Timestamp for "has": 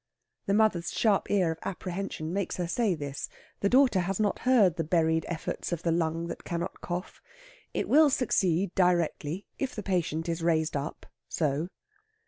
3.99-4.19